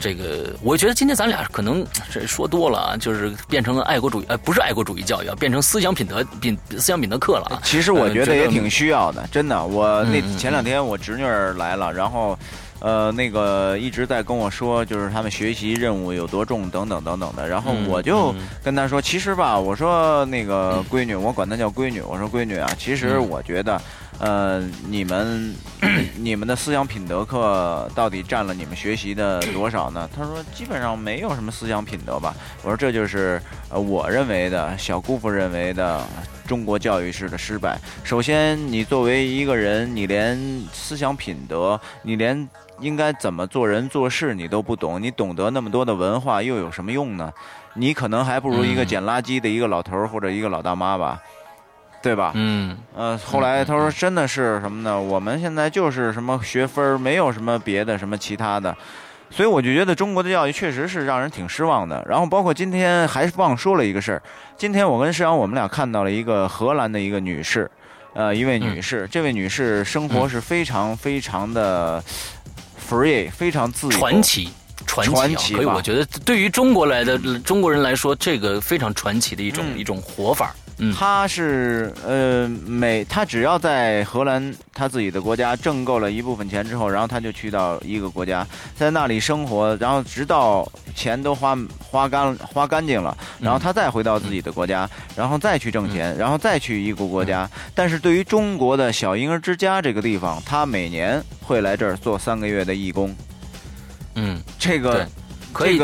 [0.00, 7.60] 这个我觉得今天咱俩可能这说多了啊，就是变成了爱国主义，呃，不是爱国主义教育啊，变成思想品德品思想品德课了啊。
[7.64, 9.64] 其实我呃觉得也挺需要的，真的。
[9.66, 12.38] 我那嗯嗯前两天我侄女儿来了，然后，
[12.80, 17.48] 呃，那个一直在跟我说，就是他们学习任务有多重，等等等等的。
[17.48, 23.80] 然后嗯我就嗯跟她说，其实吧，我说那个闺女，我管她叫闺女，我说闺女啊，其实嗯我觉得，
[24.22, 25.52] 呃，你们
[26.16, 30.08] 你们的思想品德课到底占了你们学习的多少呢？
[30.14, 32.32] 他说基本上没有什么思想品德吧。
[32.62, 36.06] 我说这就是呃我认为的小姑父认为的
[36.46, 37.76] 中国教育式的失败。
[38.04, 40.38] 首先，你作为一个人，你连
[40.72, 47.32] 思想品德，你连应该怎么做人做事你都不懂，你懂得那么多的文化又有什么用呢？
[47.74, 51.20] 你可能还不如一个嗯捡垃圾的一个老头儿或者一个老大妈吧，
[52.02, 52.32] 对吧？
[52.34, 55.00] 嗯呃，后来他说真的是什么呢？
[55.00, 58.76] 我们现在就是什么学分儿，没有什么别的什么其他的。
[59.30, 62.04] 所以我就觉得中国的教育确实是让人挺失望的。
[62.06, 64.22] 然后包括今天还忘说了一个事儿，
[64.58, 67.70] 今天我跟石阳我们俩看到了一个荷兰的一个女士，
[68.12, 72.02] 呃，一位女士，这位女士生活是非常非常的
[72.90, 74.50] free，非常自由，传奇。
[74.84, 80.54] 传奇，所以我觉得对于中国来的中国人来说，这个非常传奇的一种一种活法。
[80.78, 97.48] 嗯，他是呃每他只要在荷兰他自己的国家挣够了一部分钱之后，然后他就去到一个国家，在那里生活，然后直到钱都花花干花干净了，然后他再回到自己的国家，然后再去挣钱，然后再去一个国家。
[97.74, 103.14] 但是对于中国的小婴儿之家这个地方，他每年会来这儿做三个月的义工。
[104.14, 105.06] 嗯，这个，
[105.52, 105.80] 可以。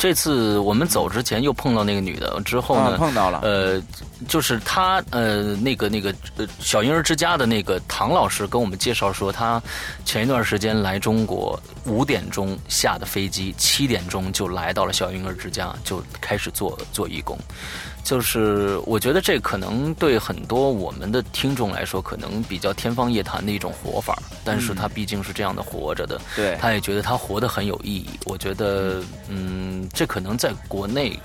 [0.00, 3.40] 这次我们走之前又碰到那个女的，之后呢，碰到了。
[3.42, 3.82] 呃，
[4.26, 9.62] 就是他，呃，那个那个呃小婴儿之家的那个唐老师跟我们介绍说，他
[10.04, 17.38] 前一段时间来中国，五点钟下的飞机，七点钟就来到了小婴儿之家，就开始做做义工。
[18.02, 28.08] 就是我觉得这可能对很多我们的听众来说，可能比较天方夜谭的一种活法，但是他毕竟是这样的活着的，对，他也觉得他活得很有意义。
[28.24, 31.18] 我觉得，嗯，这可能在国内。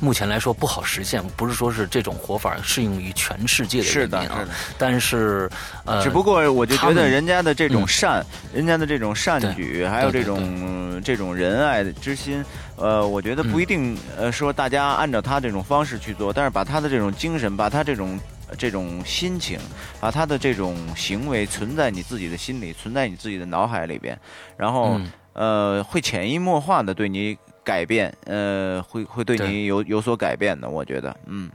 [0.00, 4.46] 目前来说不好实现，不是说是这种活法适用于全世界的人民啊。
[4.78, 5.50] 但是，
[5.84, 12.44] 呃，只不过我就觉得人家的这种善，人家的这种善举，还有这种这种仁爱之心，
[12.76, 18.18] 呃，我觉得不一定呃说大家按照他这种方式去做，但是把他的这种精神，把他这种
[18.58, 19.58] 这种心情，
[20.00, 24.18] 把他的这种行为存在你自己的心里，存在你自己的脑海里边，
[24.56, 25.00] 然后
[25.32, 27.36] 呃，会潜移默化的对你。
[27.64, 31.50] 改变，呃，会会对你有有所改变的，我觉得，嗯，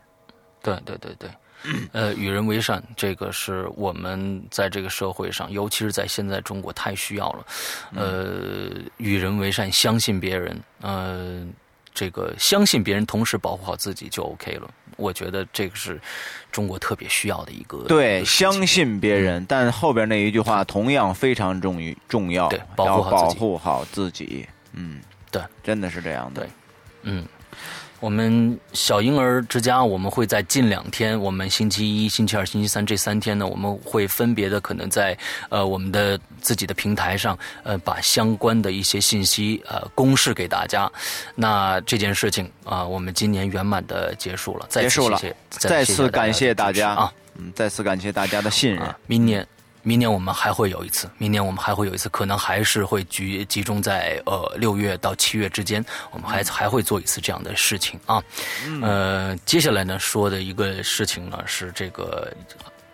[0.63, 1.29] 对对对对，
[1.91, 7.45] 呃，与人为善，这个是我们在这个社会上，尤其是在现在中国太需要了，
[7.95, 11.45] 呃，与人为善，相信别人，呃，
[11.93, 14.69] 这个相信别人，同时保护好自己就 OK 了。
[14.97, 16.01] 我觉得这个是
[16.51, 17.77] 中国特别需要的一个。
[17.87, 23.01] 对，相信别人，但后边那一句话同样非常重于重要，对，保
[23.35, 24.99] 护好自己，嗯。
[25.31, 26.41] 对，真的是这样的。
[26.41, 26.49] 对，
[27.03, 27.25] 嗯，
[27.99, 35.17] 我们小婴儿之家，我们会在近两天，我们星期一、星期二、星期三这三天呢，我们会分别的可能在
[35.49, 40.91] 呃我们的自己的平台上，呃，把相关的一些信息呃公示给大家。
[41.35, 48.95] 那这件事情啊，我们今年圆满的结束了，结束了，再次感谢大家啊，嗯，再次感谢大家的信任。
[49.05, 49.45] 明年。
[49.81, 58.21] 明年我们还会有一次，明年我们还会有一次，可能还是会集集中在呃六月到七月之间，我们还还会做一次这样的事情啊。
[58.81, 62.31] 呃，接下来呢说的一个事情呢是这个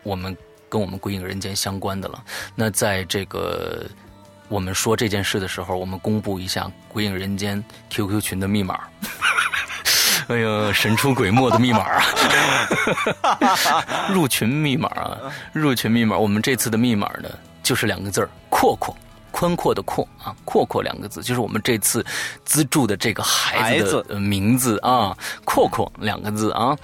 [0.03, 0.35] 我们
[0.69, 2.23] 跟我们归影人间相关的了。
[2.53, 3.85] 那在这个
[4.47, 8.81] 我们说这件事的时候，我们公布一下归影人间 QQ 群的密码。
[10.27, 12.03] 哎呦，神出鬼没的密码啊！
[14.11, 15.17] 入群密码啊，
[15.53, 16.17] 入群密码。
[16.17, 17.29] 我们这次的密码呢，
[17.61, 18.95] 就是两个字儿“阔阔”，
[19.29, 22.03] 宽阔的“阔”啊，“阔阔”两个字，就是我们这次
[22.43, 26.75] 资助的这个孩子的名字啊，“阔阔”两个字啊。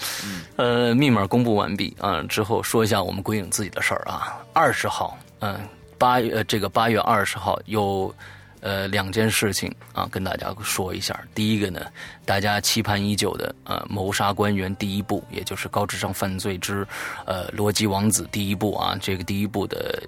[0.57, 4.37] 呃，密码公布完毕啊，之后说一下我们鬼影自己的事儿啊。
[4.53, 5.59] 二十号，嗯，
[5.97, 8.13] 八月这个八月二十号有。
[8.61, 11.19] 呃，两件事情啊，跟大家说一下。
[11.35, 11.81] 第一个呢，
[12.25, 16.87] 大家期盼已久的呃，谋杀官员第一部，也就是高智商犯罪之
[17.25, 20.01] 呃逻辑王子第一部啊，这个第一部的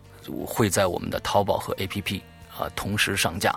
[0.46, 2.22] 会在我们的淘宝和 APP
[2.56, 3.54] 啊同时上架，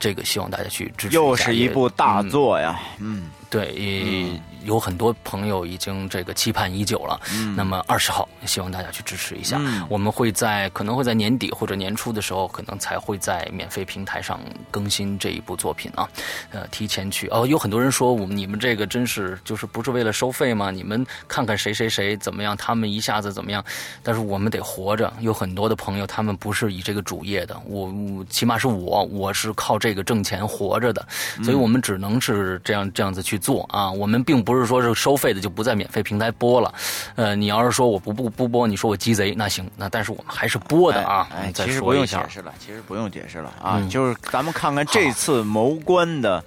[0.00, 1.14] 这个希望大家去支持。
[1.14, 4.40] 又是一部大作呀，嗯，对，也。
[4.64, 7.20] 有很多朋友已经这个期盼已久了，
[7.56, 9.60] 那么二十号希望大家去支持一下。
[9.88, 14.40] 我们会在可能会在年底或者年初的时候，可能才会在免费平台上
[14.70, 16.08] 更新这一部作品啊。
[16.50, 20.70] 呃，提前去哦，有很多人说我们你们这个真是就是不是为了收费吗？
[20.70, 23.64] 你们看看谁谁谁怎么样，他们一下子怎么样？
[24.02, 27.92] 但是我们得活着，有很多的朋友他们不是以这个主业的，我
[28.28, 31.06] 起码是我我是靠这个挣钱活着的，
[31.42, 33.90] 所以我们只能是这样这样子去做啊。
[33.90, 36.74] 我们并不是说是收费的就不在免费平台播了，
[37.16, 41.28] 呃，你要是说我不不不播，你说我鸡贼，那行，那但是我们还是播的啊。
[41.34, 46.42] 哎，其实不用解释了，其实不用解释了啊，就是咱们看看这次谋官的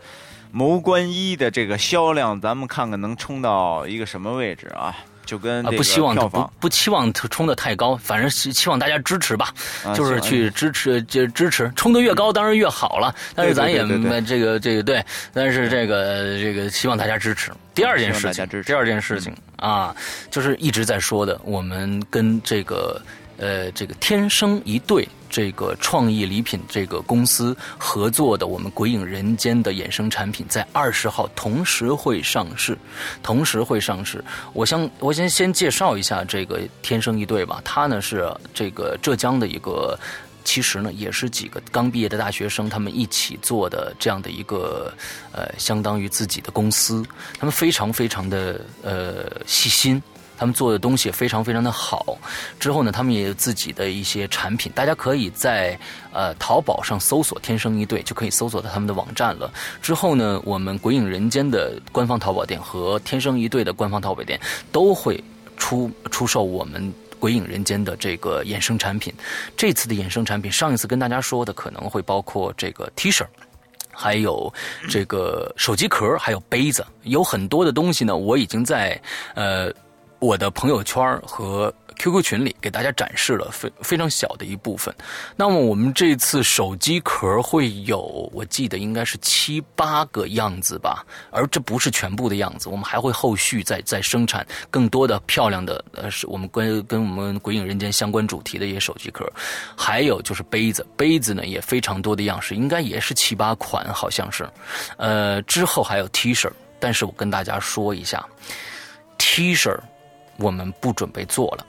[0.51, 4.95] 谋官一的这个销量，咱们看看能冲到一个什么位置啊。
[5.31, 9.53] 就跟不希望不不期望冲的太高，反正希望大家支持吧，
[9.95, 13.15] 就是去支持就支持，冲的越高当然越好了。
[13.33, 13.79] 但是咱也
[14.27, 15.01] 这个这个对，
[15.33, 17.49] 但是这个这个希望大家支持。
[17.73, 19.95] 第二件事情，第二件事情啊，
[20.29, 23.01] 就是一直在说的，我们跟这个
[23.37, 32.77] 呃这个天生一对这个创意礼品这个公司合作的我们鬼影人间的衍生产品，在二十号同时会上市，
[33.23, 34.23] 同时会上市。
[34.53, 39.97] 我想我先先介绍一下这个天生一对吧，它呢是这个浙江的一个。
[40.43, 44.91] 其实呢，也是几个刚毕业的大学生，他们一起做的这样的一个，
[45.31, 47.05] 呃，相当于自己的公司。
[47.39, 50.01] 他们非常非常的呃细心，
[50.41, 52.17] 他们做的东西非常非常的好。
[52.59, 55.79] 之后呢，他们也有自己的一些产品，大家可以在
[56.11, 59.53] 呃淘宝上搜索“天生一对”，就可以搜索到他们的网站了。
[59.83, 64.39] 之后呢，我们鬼影人间的官方淘宝店和“天生一对”的官方淘宝店
[64.71, 65.23] 都会
[65.57, 66.91] 出出售我们。
[67.19, 69.13] 鬼影人间的这个衍生产品，
[69.55, 73.23] 这次的衍生产品，上一次跟大家说的可能会包括这个 T 恤，
[73.91, 74.51] 还有
[74.89, 78.17] 这个手机壳，还有杯子，有很多的东西呢。
[78.17, 78.99] 我已经在
[79.35, 79.71] 呃
[80.21, 81.73] 我的朋友圈和。
[81.99, 84.91] QQ 群里给大家展示了非非常小的一部分。
[85.35, 91.05] 那么我们这次手机壳会有，我记得应该是七八个样子吧。
[91.29, 99.31] 而这不是全部的样子，我们还会后续再再生产更多的漂亮的呃，是我们跟跟我们鬼影人间相关主题的一些手机壳。
[99.77, 104.49] 还有就是杯子，杯子呢也非常多的样式，应该也是七八款，好像是。
[104.97, 108.25] 呃，之后还有 T 恤，但是我跟大家说一下
[109.19, 109.77] ，T 恤
[110.41, 111.67] 我们不准备做了。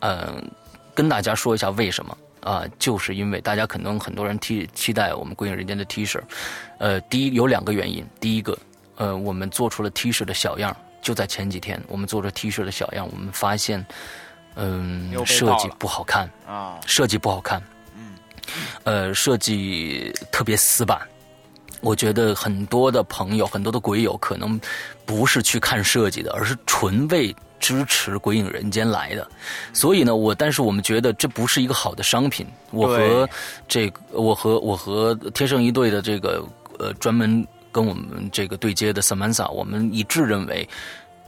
[0.00, 0.50] 嗯，
[0.94, 2.64] 跟大家说一下为什么啊？
[2.78, 6.20] 就是因为大家可能很多人期期待我们归隐人间的 T 恤，
[6.78, 8.04] 呃，第一有两个原因。
[8.20, 8.58] 第一个，
[8.96, 13.84] 呃，我们做出了 T 恤的小样，就在前几天，我们做出 T 恤的小样，我们发现，
[14.56, 17.62] 嗯，设计不好看啊，设计不好看，
[17.96, 18.12] 嗯，
[18.84, 21.00] 呃，设计特别死板。
[21.80, 24.60] 我觉得很多的朋友，很多的鬼友，可能
[25.06, 27.34] 不是去看设计的，而是纯为。
[27.64, 29.26] 支持鬼影人间来的，
[29.72, 32.46] 所以呢，我但是我们觉得这不是一个好的商品。
[32.72, 33.26] 我和
[33.66, 36.44] 这个，我和我和天生一对的这个
[36.78, 40.68] 呃，专门跟我们这个对接的 Samantha，我们一致认为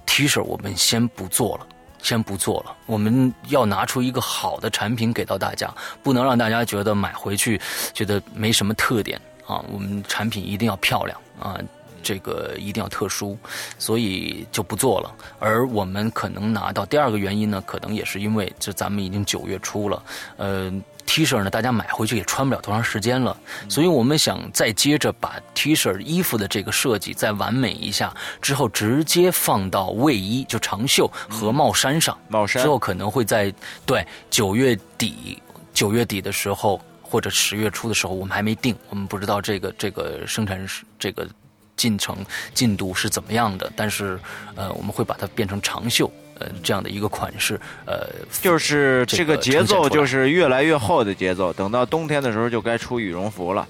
[0.04, 1.66] ，T 恤我们先不做了，
[2.02, 2.76] 先不做了。
[2.84, 5.72] 我们要拿出一个好的产品给到大家，
[6.02, 7.58] 不能让大家觉得买回去
[7.94, 9.64] 觉得没什么特点啊。
[9.72, 11.58] 我们产品一定要漂亮啊。
[12.06, 13.36] 这个一定要特殊，
[13.80, 15.12] 所以就不做了。
[15.40, 20.00] 而我们可能拿到第二个原因呢，可能也是因为这咱们已经九月初了，
[20.36, 20.72] 呃
[21.04, 23.36] ，T 恤呢大家买回去也穿不了多长时间了，
[23.68, 32.16] 所以我们想再接着把 T 恤衣服的这个设计再完美一下，之后直接放到卫衣就长袖和帽衫上。
[32.28, 33.52] 帽衫之后可能会在
[33.84, 35.42] 对九月底
[35.74, 40.64] 九月底的时候或者十月初的时候，我们还没定，我们不知道这个这个生产
[41.00, 41.26] 这个。
[41.76, 42.16] 进程
[42.54, 43.70] 进度是怎么样的？
[43.76, 44.18] 但是，
[44.54, 48.08] 呃，我们会把它变成长袖，呃，这样的一个款式，呃，
[48.42, 51.52] 就是这个节奏就是越来越厚的节奏。
[51.52, 53.66] 等到冬天的时候，就该出羽绒服了。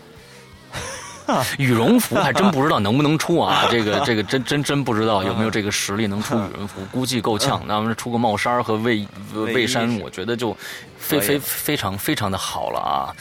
[1.59, 3.67] 羽绒服还真不知道能不能出啊？
[3.69, 7.61] 这个这个真真真不知道有没有这个实力能出羽绒服，估计够呛。
[7.67, 10.57] 那么出个帽衫和卫卫衫，我觉得就。
[10.99, 13.15] 非非非常非常的好了啊，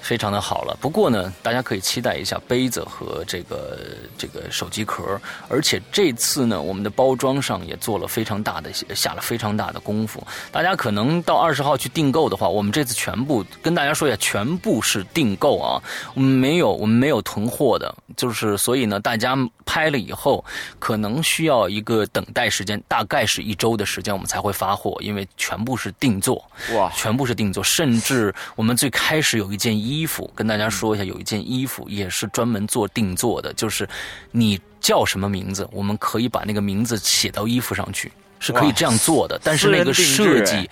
[0.00, 0.76] 非常的好了。
[0.80, 3.78] 不过呢，大家可以期待一下杯子和这个
[4.16, 10.24] 这个手机壳，而且这次呢，我们的包装上也做了非常大的下了非常大的功夫。
[10.50, 15.82] 大家可能到二十号去订购的话，我们这次全部跟大家说一下，全部是订购啊，
[16.14, 20.44] 我们没有我们没有囤货的，就是所以呢，大家拍了以后
[20.78, 27.32] 可能需要一个等待时间，大概是一周的时间，我们才会发货，因为全部是定做哇，全部是。
[27.32, 33.88] 定做，甚至我们最开始有一件衣服，跟大家说一下，有一件衣服也是专门做定做的，就是
[34.32, 39.40] 你叫什么名字，我们可以把那个名字写到衣服上去，是可以这样做的。
[39.42, 40.68] 但是那个设计，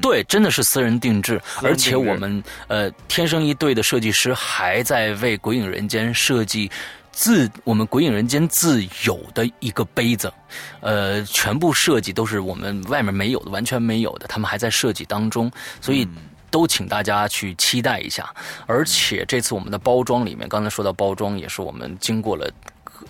[0.00, 6.70] 对，真的是私人定制，而且我们呃，天生一对的设计师还在为鬼影人间设计。
[7.18, 10.32] 自我们鬼影人间自有的一个杯子，
[10.78, 15.50] 呃，全部设计都是我们外面没有的，完全没有的，他们还在设计当中，
[15.80, 16.06] 所以
[16.48, 18.32] 都请大家去期待一下。
[18.66, 22.48] 而且这次我们的包装里面，刚才说到包装也是我们经过了，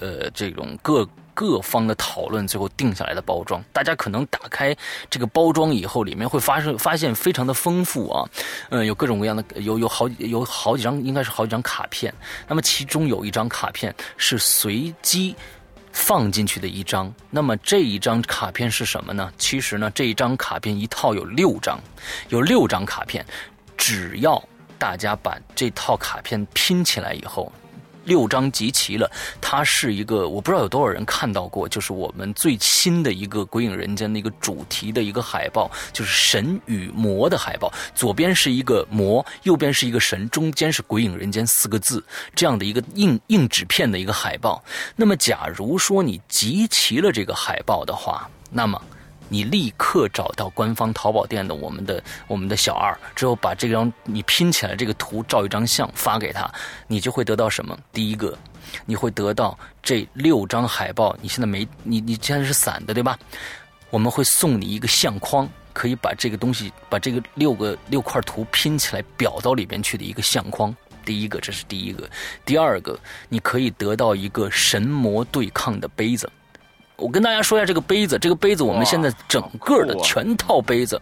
[0.00, 1.08] 呃，这种各。
[1.38, 4.76] 各方的讨论，最后定下来的包装，大家可能打开
[5.08, 8.28] 这个包装以后，里面会发生发现非常的丰富啊，
[8.70, 12.12] 嗯，有各种各样的，有有好有好几张，应该是好几张卡片。
[12.48, 15.32] 那么其中有一张卡片是随机
[15.92, 17.14] 放进去的一张。
[17.30, 19.32] 那么这一张卡片是什么呢？
[19.38, 21.78] 其实呢，这一张卡片一套有六张，
[22.30, 23.24] 有六张卡片，
[23.76, 24.42] 只要
[24.76, 27.52] 大家把这套卡片拼起来以后。
[28.08, 29.08] 六张集齐了，
[29.40, 42.02] 它是一个我不知道有多少人看到过，就是我们最新的一个《鬼影人间》的一个主题的一个海报，就是神与魔的海报，左边是一个魔，右边是一个神，中间是“鬼影人间”四个字，
[42.34, 44.64] 这样的一个硬硬纸片的一个海报。
[44.96, 48.80] 那么，假如说你集齐了这个海报的话，那么。
[49.28, 56.50] 你立刻找到官方淘宝店的我们的我们的小二，之后把这张你拼起来这个图照一张相发给他，
[56.86, 57.78] 你就会得到什么？
[57.92, 58.36] 第一个，
[58.86, 61.16] 你会得到这六张海报。
[61.20, 63.18] 你现在没你你现在是散的对吧？
[63.90, 70.74] 我们会送你一个相框，可以把这个东西把这个六个六块图拼起来裱到里边去的一个相框。
[71.04, 72.06] 第一个，这是第一个。
[72.44, 72.98] 第二个，
[73.30, 76.30] 你可以得到一个神魔对抗的杯子。
[76.98, 81.00] 我跟大家说一下这个杯子，这个杯子我们现在整个的全套杯子，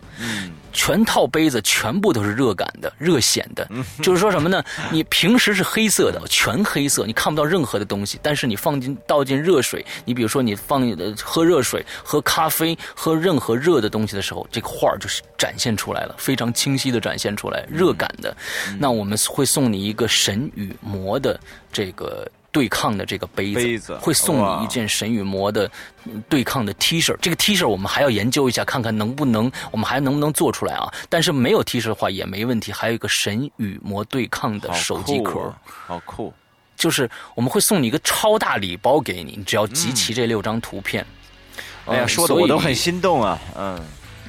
[0.70, 3.66] 全套杯子全部都是热感的、热显的，
[4.02, 4.62] 就是说什么呢？
[4.92, 8.20] 你平时是黑色的，全黑色，你看不到任何的东西。
[8.22, 10.86] 但是你放进倒进热水，你比如说你放
[11.22, 18.36] 喝热水、喝咖啡、喝任何热的东西的时候，这个画就是展现出来了，非常清晰的展现出来，热感的。
[18.78, 21.40] 那我们会送你一个神与魔的
[21.72, 22.30] 这个。
[22.56, 25.70] 对抗的这个杯子，会送你一件神与魔的
[26.26, 27.14] 对抗的 T 恤。
[27.20, 30.90] 这个 T 恤我们还要研究一下，看看能不能，我们还能不能做出来啊？
[31.10, 32.72] 但是没有 T 恤的话也没问题。
[32.72, 36.32] 还有一个神与魔对抗的手机壳，好酷！
[36.76, 41.04] 就是我们会送你一个超大礼包给你，你只要集齐这六张图片。
[41.84, 43.38] 哎呀，说的我都很心动啊！
[43.54, 43.78] 嗯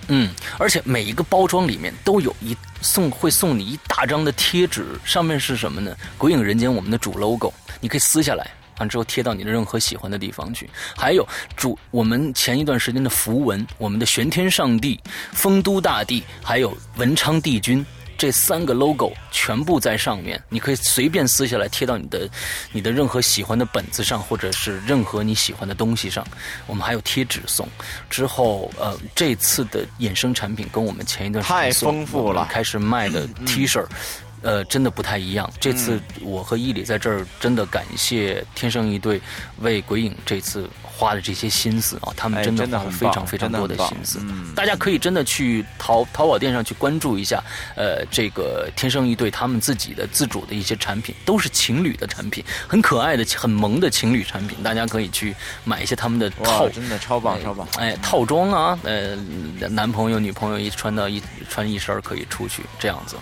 [0.09, 5.95] 嗯，而且每一个包装里面都有一送，会送你一大张的贴纸，上面是什么呢？
[6.17, 7.53] 鬼影人间我们的主 logo。
[7.79, 8.49] 你可以撕下来，
[8.79, 10.69] 完之后贴到你的任何喜欢的地方去。
[10.95, 14.99] 还有主，我们前一段时间的符文，我们的玄天上帝、
[15.33, 17.85] 丰都大帝，还有文昌帝君
[18.17, 22.27] 这三个 logo 全部在上面，你可以随便撕下来贴到你的
[22.71, 26.25] 你的任何喜欢的本子上，或者是任何你喜欢的东西上。
[26.65, 27.67] 我们还有贴纸送。
[28.09, 33.85] 之后，呃，这次的衍生产品跟我们前一段时间太丰富了，开始卖的 T 恤。
[34.41, 35.49] 呃，真的不太一样。
[35.59, 39.21] 这次我和伊里在这儿，真的感谢天生一对
[39.59, 44.19] 为鬼影这次花的这些心思啊，他们真的花了非常非常多的心思。
[44.55, 47.43] 大家可以真的去淘淘宝店上去关注一下，
[47.75, 57.67] 呃，这个天生一对他们自己的自主的一些产品，都是情侣的产品，很可爱的、很萌的情侣产品，大家可以去买一些他们的套，真的超棒超棒！
[57.77, 59.15] 哎，套装啊，呃，
[59.69, 63.15] 男朋友女朋友一穿到一穿一身可以出去这样子。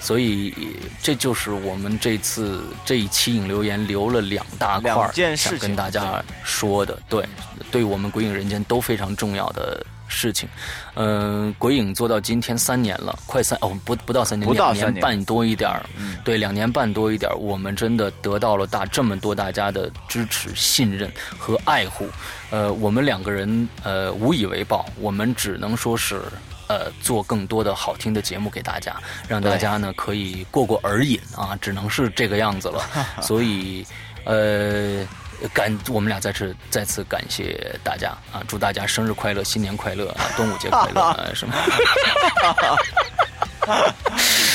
[0.00, 0.54] 所以，
[1.02, 6.98] 这就是我们这次这一期影留言留了两大块想跟大家说的。
[7.08, 7.24] 对，
[7.70, 10.48] 对我们鬼影人间都非常重要的事情。
[10.94, 15.84] 嗯，鬼影做到今天三年了，快三哦，不不到三年，两年半多一点儿。
[16.24, 22.06] 对，两年半多一点儿，我们真的得到了大这么多大家的支持、信任和爱护。
[22.50, 26.22] 呃，我们两个人呃无以为报，我们只能说是。
[26.68, 28.94] 呃，做更多的好听的节目给大家，
[29.26, 32.84] 让大家呢可以过过耳瘾啊，只能是这个样子了。
[33.20, 33.84] 所以，
[34.24, 35.06] 呃，
[35.52, 41.54] 感我们俩再次再次感谢大家啊，祝大家生日快乐，新年快乐啊，端午节快乐啊，什么？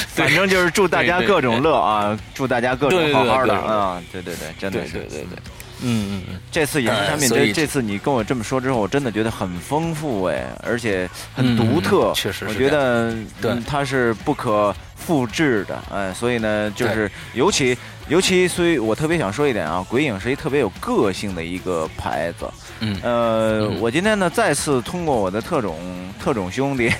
[0.07, 5.39] 反正就是祝大家各种乐啊，祝大家各种好好的啊，对对对，真的是对对对。
[5.81, 13.53] 嗯嗯嗯，这次衍生产品，这这次你跟我这么说之后，我真的觉得很丰富哎，而且很独特，确实，我觉得对。
[13.67, 22.45] 它是不可复制的哎，所以呢，就是尤其尤其，所以我特别想说一点啊，鬼影是一特别有个性的一个牌子，
[22.79, 22.97] 嗯。
[23.01, 25.77] 呃，我今天呢再次通过我的特种
[26.21, 26.91] 特种兄弟，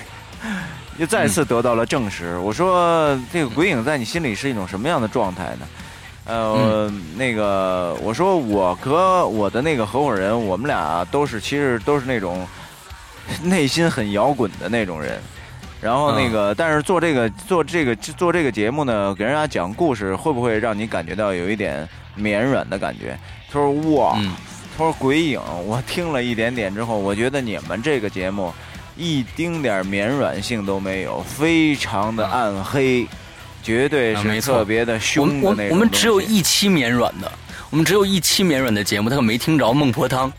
[0.98, 5.66] 又再次得到了证实，我说这个鬼影在你心里是一种什么样的状态呢？
[6.26, 12.46] 呃，那个，我说我和我的那个合伙人，我们俩都是，其实都是那种
[13.44, 15.20] 内心很摇滚的那种人。
[15.82, 23.18] 然后那个，但是做这个做这个做这个节目呢，给人家讲故事，会不会让你感觉到有一点绵软的感觉？
[23.52, 24.18] 他说哇，
[24.78, 28.50] 他说鬼影，我听了一点点之后，我觉得你们这个节目
[28.96, 33.06] 一丁点绵软性都没有，非常的暗黑。
[33.64, 35.70] 绝对是特别的凶的那种。
[35.70, 37.32] 我们只有一期绵软的，
[37.70, 40.30] 我们只有一期绵软的节目，他可没听着孟婆汤。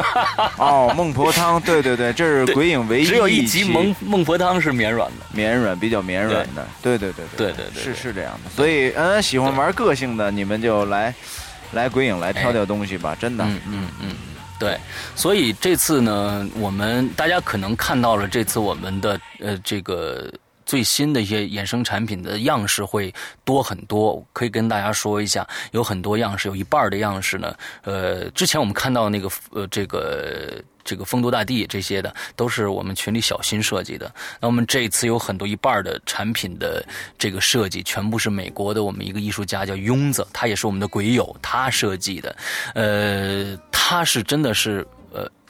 [0.58, 8.50] 哦，孟婆汤，对对对，这是鬼影唯一 只有一集孟孟婆汤是绵软的，绵软比较绵软的，对对对对对对，是是这样的。
[8.50, 11.14] 所以，嗯，喜欢玩个性的，你们就来
[11.72, 13.44] 来鬼影来挑挑东西吧，真的。
[13.44, 14.10] 嗯嗯嗯，
[14.58, 14.78] 对。
[15.14, 20.30] 所以这次呢，我们大家可能看到了这次我们的呃这个。
[20.66, 23.14] 最新的一些衍生产品的样式会
[23.44, 24.22] 多很多。
[24.34, 30.62] 可以跟大家说一下，有很多样式，有一半的样式呢，呃，之前我们看到那个呃这个。
[30.88, 34.14] 这个丰都大地这些的都是我们群里小新设计的。
[34.40, 36.86] 那我们这一次有很多一半的产品的
[37.18, 42.36] 这个设计，全部是美国的我们一个艺术家叫庸子，他也是我们的鬼友，他设计的。
[42.76, 44.86] 呃，他是真的是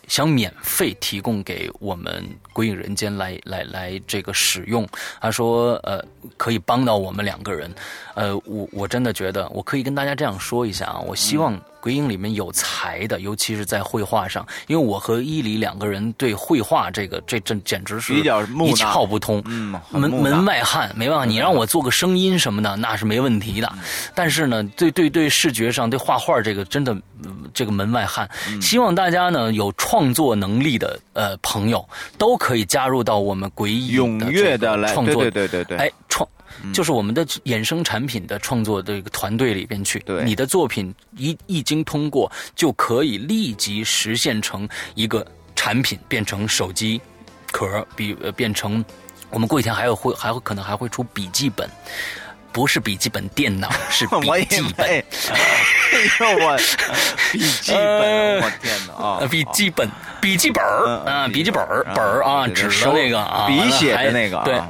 [0.06, 4.86] 想免费提供给我们鬼影人间来来来这个使用。
[5.20, 6.04] 他说呃
[6.36, 7.72] 可以帮到我们两个人。
[8.14, 11.60] 呃，我我真的觉得我可以跟大家这样说一下啊，我希望。
[11.86, 18.22] 鬼影里面有才的，尤其是在绘画上，因为我和伊犁两个人对绘画这个这这简直是一
[18.74, 23.72] 窍不通，嗯，门门外汉，没办法，你让我做个声音什么的，那是没问题的。
[24.16, 26.96] 但是呢，对对对，视觉上对画画这个真的
[27.54, 28.28] 这个门外汉，
[28.60, 36.28] 希望大家呢有创作能力的呃朋友都可以加入到我们鬼影踊跃的来创作，对对对对，哎创。
[36.72, 47.00] 就是我们的衍生产品的创作的一个团队里边去，你的作品一一经通过，就可以立即实现成一个产品，变成手机
[47.52, 48.84] 壳，比呃变成
[49.30, 51.68] 我们过几天还有会还会可能还会出笔记本。
[52.52, 55.04] 不是笔记本电脑，是 笔记本。
[55.92, 56.56] 哎呦我，
[57.32, 59.28] 笔记本，我天哪啊！
[59.30, 59.88] 笔记本，
[60.20, 60.64] 笔记本
[61.04, 61.64] 啊，笔记本
[61.94, 64.42] 本儿啊，纸的那个啊，笔写的那个。
[64.44, 64.60] 对，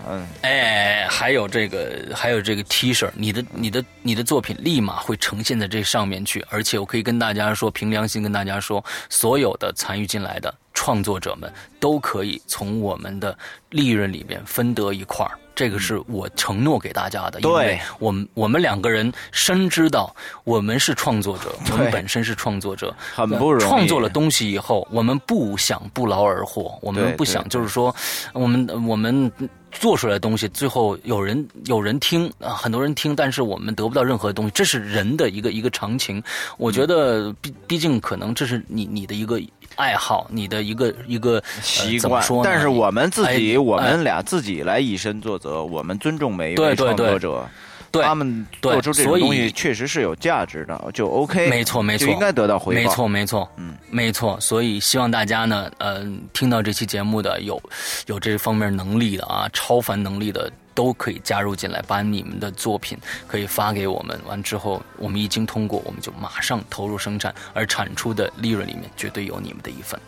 [0.43, 6.45] 哎，还有这个，还有这个 T 恤，你的、你的、你的作品立马会呈现在这上面去。
[6.51, 11.51] 而且我可以跟大家说，凭良心跟大家说，所有的参与进来的创作者们
[11.81, 13.37] 都可以从我们的
[13.71, 15.33] 利润里面分得一块儿。
[15.55, 20.15] 这个是我承诺给大家的，因为我们我们两个人深知道，
[20.45, 23.67] 我们是创作者，我们本身是创作者，很不容易。
[23.67, 27.95] 创作了东西以后，我们不想不劳而获，我们不想就是说，
[28.35, 29.33] 我们我们
[29.73, 36.23] 做出来的东西，最后有人有人听啊，很多人听，但是我们得不到任何东西，这是人的一个一个常情。
[36.59, 39.41] 我觉得毕毕竟可能这是你你的一个。
[39.77, 47.47] 爱好，你的一个一个习惯，但是我们自己，我们俩自己来以身作则，我们尊重每一位创作者，
[47.93, 57.63] 他们做出这种东西确实是有价值的，就 OK，没错没错，就应该得到回报，没错没错，嗯，没错，所以希望大家呢，呃，听到这期节目的有
[58.07, 60.51] 有这方面能力的啊，超凡能力的。
[60.77, 64.21] 都可以加入进来，把你们的作品可以发给我们。
[64.27, 69.99] 完之后，我们一经通过，我们就马上投入生产，而产出的利润里面绝对有你们的一份。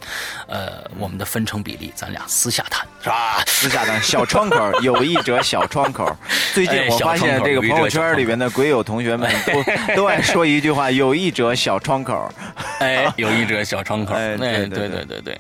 [0.46, 3.42] 呃，我们的分成比例，咱俩私下谈，是吧？
[3.46, 6.14] 私下谈，小窗口，有意者小窗口。
[6.52, 12.30] 最近我发现这个朋友圈里面的鬼友同学们 都都爱说一句话：有意者小窗口。
[12.80, 14.12] 哎，有意者小窗口。
[14.20, 15.38] 哎，对对对对对。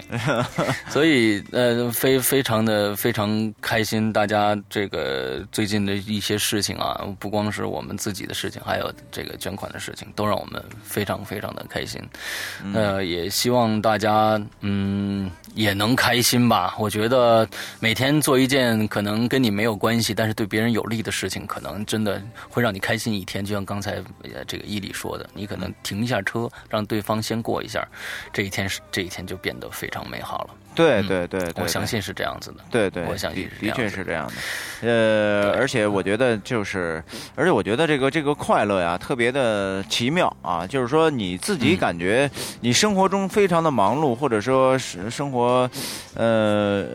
[0.88, 5.17] 所以呃，非非常的非常开心，大家这个。
[5.18, 12.00] 呃，最近的一些事情啊，不光是我们自己的事情，还有这个捐款的事情，都让我们非常非常的开心。
[12.72, 16.76] 呃，也希望大家嗯也能开心吧。
[16.78, 17.48] 我觉得
[17.80, 23.44] 每天做一件可能跟你没有关系，但是对别人有利的事情，可能真的会让你开心一天。
[23.44, 24.00] 就像刚才
[24.46, 27.84] 这个伊里说的，你可能停一下车，让对方先过一下，
[28.32, 30.50] 这一天是这一天就变得非常美好了。
[30.78, 32.58] 对对对，我相信是这样子的。
[32.70, 34.32] 对对，我相信的确是这样的。
[34.88, 37.02] 呃，而且我觉得就是，
[37.34, 40.64] 而且我觉得这个这个快乐呀，特别的奇妙啊。
[40.64, 45.68] 就是说，你自己感觉你生活中非常的忙碌，或者说是生活，
[46.14, 46.86] 呃，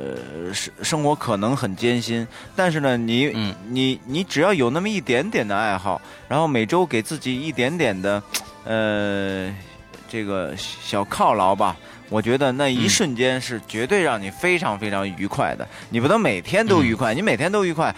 [0.53, 2.25] 生生活可能很艰辛，
[2.55, 8.23] 但是呢，你你你只要有那么一点点的爱好，然后每周给自己一点点的，
[8.63, 9.53] 呃，
[10.07, 11.75] 这个小犒劳吧。
[12.09, 15.67] 我觉得那一瞬间是绝对让你非常非常愉快的。
[15.89, 17.95] 你不能每天都愉快，你每天都愉快，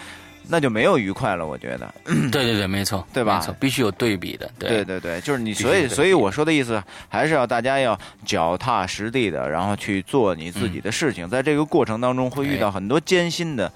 [0.48, 1.46] 那就没有愉快了。
[1.46, 3.44] 我觉得，对对对，没错，对吧？
[3.60, 4.50] 必须有对比的。
[4.58, 11.28] 对对对，就是你，所以所以我说的意思还是要大家要脚踏实地的，然后去做你自己的事情。
[11.28, 13.70] 在这个过程当中会遇到很多艰辛的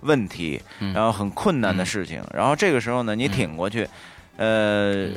[0.00, 0.60] 问题，
[0.92, 3.86] 然后很困难的事情，然后这个时候呢，你挺过去，
[4.36, 5.10] 呃，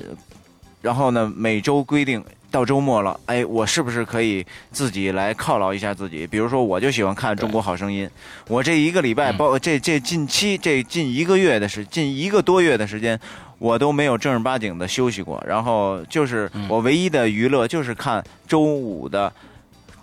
[0.82, 2.24] 然后呢，每周规定。
[2.50, 6.26] 到周末了，哎，我是不是可以自己来犒劳一下自己？
[6.26, 8.08] 比如说，我就喜欢看《中国好声音》，
[8.48, 13.20] 我这一个礼拜，包这这近期这近一个月的时，近一个多月的时间，
[13.60, 15.43] 我都没有正儿八经的休息过。
[15.45, 19.30] 然后就是我唯一的娱乐就是看周五的《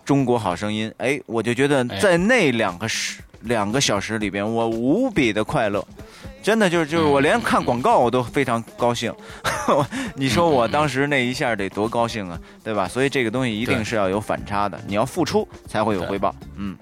[0.04, 5.84] 中国好声音》，哎，我就觉得在那两个时两个小时里边我无比的快乐。
[6.42, 9.10] 真的就是就是我连看广告我都非常高兴。
[10.14, 12.86] 你说我当时那一下得多高兴啊对吧？
[12.86, 16.34] 所以这个东西一定是要有反差的你要付出才会有回报。
[16.56, 16.76] 嗯。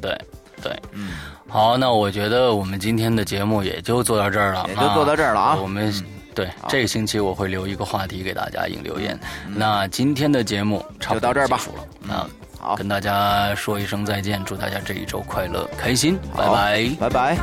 [0.00, 0.14] 对
[0.62, 0.78] 对。
[0.92, 1.12] 嗯。
[1.48, 4.66] 好那我觉得我们今天的节目也就做到这儿了。
[4.68, 5.56] 也就做到这儿了啊。
[5.56, 5.90] 我们
[6.34, 9.18] 对这个星期我会留一个话题给大家引留言。
[9.48, 11.58] 那今天的节目就到这儿吧。
[12.02, 12.28] 嗯。
[12.60, 16.90] 好，跟大家说一声再见，祝大家这一周快乐，开心，拜拜。
[16.98, 17.36] 拜拜。